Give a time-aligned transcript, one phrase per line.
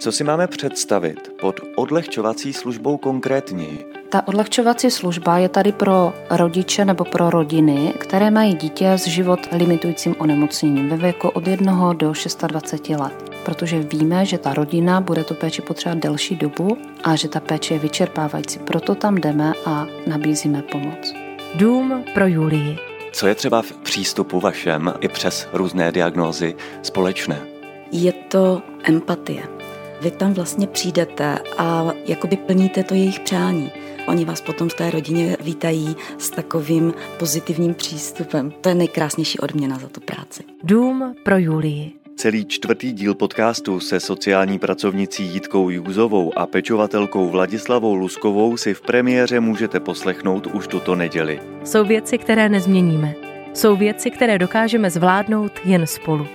[0.00, 3.86] Co si máme představit pod odlehčovací službou konkrétněji?
[4.08, 9.40] Ta odlehčovací služba je tady pro rodiče nebo pro rodiny, které mají dítě s život
[9.52, 12.12] limitujícím onemocněním ve věku od 1 do
[12.46, 13.30] 26 let.
[13.44, 17.74] Protože víme, že ta rodina bude tu péči potřebovat delší dobu a že ta péče
[17.74, 18.58] je vyčerpávající.
[18.58, 21.14] Proto tam jdeme a nabízíme pomoc.
[21.54, 22.78] Dům pro Julii.
[23.12, 27.40] Co je třeba v přístupu vašem i přes různé diagnózy společné?
[27.92, 29.57] Je to empatie.
[30.02, 33.72] Vy tam vlastně přijdete a jakoby plníte to jejich přání.
[34.08, 38.52] Oni vás potom v té rodině vítají s takovým pozitivním přístupem.
[38.60, 40.42] To je nejkrásnější odměna za tu práci.
[40.62, 41.92] Dům pro Julii.
[42.16, 48.80] Celý čtvrtý díl podcastu se sociální pracovnicí Jitkou Júzovou a pečovatelkou Vladislavou Luskovou si v
[48.80, 51.40] premiéře můžete poslechnout už tuto neděli.
[51.64, 53.14] Jsou věci, které nezměníme.
[53.54, 56.26] Jsou věci, které dokážeme zvládnout jen spolu.